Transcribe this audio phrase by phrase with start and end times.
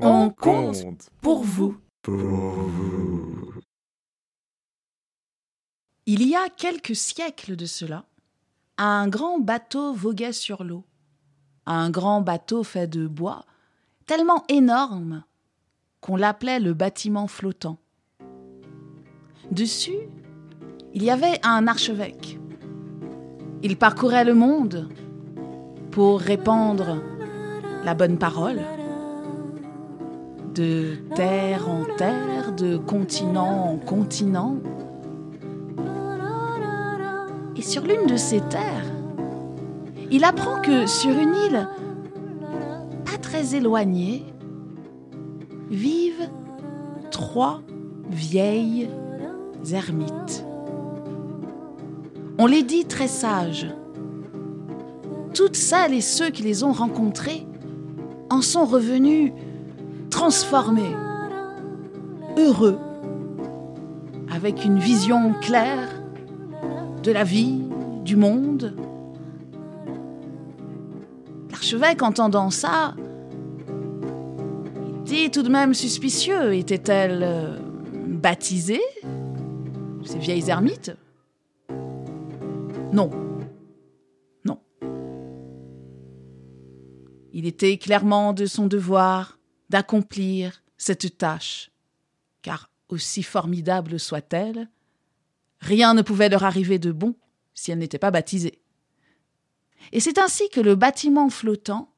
[0.00, 1.76] On compte pour vous.
[2.02, 3.54] Pour vous.
[6.06, 8.04] Il y a quelques siècles de cela,
[8.76, 10.84] un grand bateau voguait sur l'eau.
[11.66, 13.46] Un grand bateau fait de bois,
[14.06, 15.24] tellement énorme
[16.00, 17.78] qu'on l'appelait le bâtiment flottant.
[19.50, 20.08] Dessus,
[20.92, 22.38] il y avait un archevêque.
[23.62, 24.90] Il parcourait le monde
[25.90, 27.00] pour répandre
[27.84, 28.60] la bonne parole.
[30.54, 34.56] De terre en terre, de continent en continent.
[37.56, 38.92] Et sur l'une de ces terres,
[40.12, 41.68] il apprend que sur une île
[43.04, 44.24] pas très éloignée
[45.70, 46.28] vivent
[47.10, 47.60] trois
[48.10, 48.88] vieilles
[49.72, 50.44] ermites.
[52.38, 53.66] On les dit très sages.
[55.34, 57.44] Toutes celles et ceux qui les ont rencontrées
[58.30, 59.32] en sont revenus
[60.14, 60.94] transformés,
[62.38, 62.78] heureux,
[64.32, 65.90] avec une vision claire
[67.02, 67.60] de la vie,
[68.04, 68.76] du monde.
[71.50, 72.94] L'archevêque, entendant ça,
[75.04, 76.54] était tout de même suspicieux.
[76.54, 77.58] Était-elle euh,
[78.06, 78.82] baptisée
[80.04, 80.92] Ces vieilles ermites?
[82.92, 83.10] Non.
[84.44, 84.60] Non.
[87.32, 89.38] Il était clairement de son devoir
[89.74, 91.72] d'accomplir cette tâche,
[92.42, 94.68] car aussi formidable soit-elle,
[95.58, 97.16] Rien ne pouvait leur arriver de bon
[97.54, 98.60] si elles n'étaient pas baptisées.
[99.90, 101.90] Et c'est ainsi que le bâtiment flottant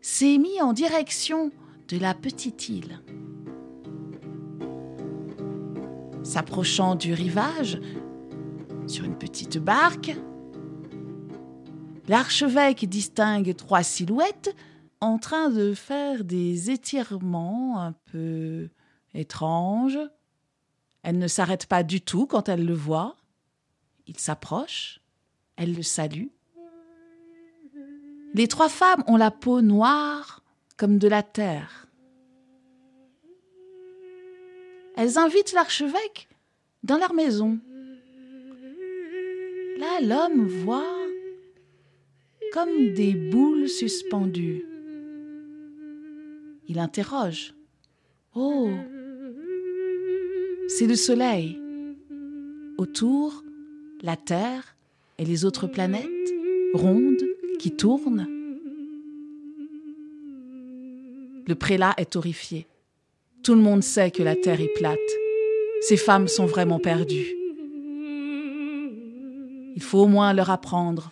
[0.00, 1.52] s'est mis en direction
[1.88, 3.00] de la petite île.
[6.24, 7.80] S'approchant du rivage,
[8.88, 10.16] sur une petite barque,
[12.08, 14.56] l'archevêque distingue trois silhouettes
[15.02, 18.68] en train de faire des étirements un peu
[19.14, 19.98] étranges,
[21.02, 23.16] elle ne s'arrête pas du tout quand elle le voit.
[24.06, 25.00] Il s'approche,
[25.56, 26.28] elle le salue.
[28.34, 30.44] Les trois femmes ont la peau noire
[30.76, 31.88] comme de la terre.
[34.96, 36.28] Elles invitent l'archevêque
[36.84, 37.58] dans leur maison.
[39.78, 40.96] Là, l'homme voit
[42.52, 44.64] comme des boules suspendues.
[46.68, 47.54] Il interroge.
[48.34, 48.70] Oh,
[50.68, 51.58] c'est le Soleil.
[52.78, 53.44] Autour,
[54.02, 54.76] la Terre
[55.18, 56.06] et les autres planètes
[56.74, 57.24] rondes
[57.58, 58.26] qui tournent.
[61.46, 62.66] Le prélat est horrifié.
[63.42, 64.98] Tout le monde sait que la Terre est plate.
[65.80, 67.34] Ces femmes sont vraiment perdues.
[69.74, 71.10] Il faut au moins leur apprendre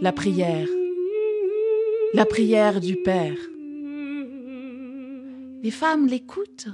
[0.00, 0.68] la prière,
[2.14, 3.36] la prière du Père.
[5.62, 6.68] Les femmes l'écoutent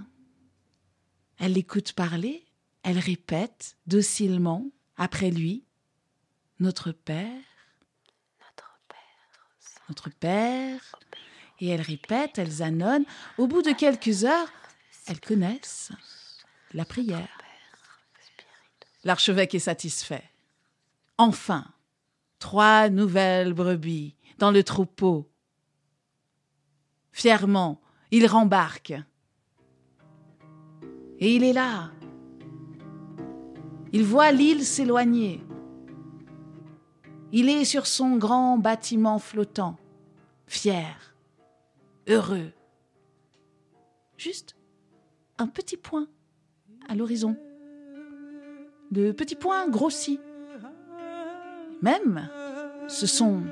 [1.38, 2.44] elle l'écoute parler,
[2.82, 4.66] elle répète docilement
[4.96, 5.64] après lui
[6.58, 7.42] Notre Père,
[8.40, 9.48] notre Père,
[9.88, 10.96] notre Père.
[11.60, 13.04] Et elle répète, elles annonnent.
[13.36, 14.48] Au bout de quelques heures,
[15.06, 15.90] elles connaissent
[16.72, 17.28] la prière.
[19.04, 20.28] L'archevêque est satisfait.
[21.18, 21.66] Enfin,
[22.38, 25.30] trois nouvelles brebis dans le troupeau.
[27.12, 28.94] Fièrement, il rembarque.
[31.18, 31.90] Et il est là.
[33.92, 35.42] Il voit l'île s'éloigner.
[37.32, 39.76] Il est sur son grand bâtiment flottant,
[40.46, 41.14] fier,
[42.06, 42.52] heureux.
[44.16, 44.56] Juste
[45.38, 46.08] un petit point
[46.88, 47.36] à l'horizon.
[48.90, 50.20] Le petit point grossit.
[51.82, 52.28] Même,
[52.88, 53.42] ce sont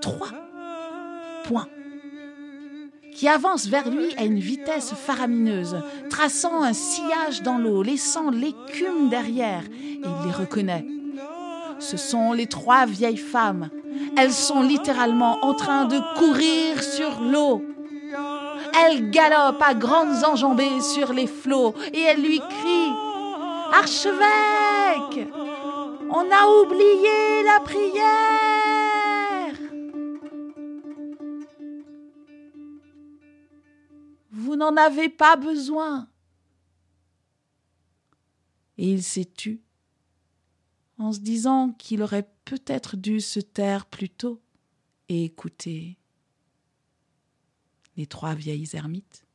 [0.00, 0.32] trois
[1.44, 1.68] points
[3.16, 5.76] qui avance vers lui à une vitesse faramineuse,
[6.10, 10.84] traçant un sillage dans l'eau, laissant l'écume derrière, il les reconnaît.
[11.78, 13.70] Ce sont les trois vieilles femmes.
[14.18, 17.62] Elles sont littéralement en train de courir sur l'eau.
[18.84, 22.92] Elles galopent à grandes enjambées sur les flots et elles lui crient
[23.72, 25.28] Archevêque
[26.10, 28.85] On a oublié la prière
[34.56, 36.08] N'en avez pas besoin.
[38.78, 39.60] Et il s'est tu,
[40.98, 44.40] en se disant qu'il aurait peut-être dû se taire plus tôt
[45.08, 45.98] et écouter
[47.96, 49.25] les trois vieilles ermites.